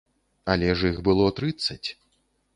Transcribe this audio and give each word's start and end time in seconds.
Але 0.53 0.71
ж 0.79 0.91
іх 0.93 0.97
было 1.09 1.29
трыццаць. 1.41 1.87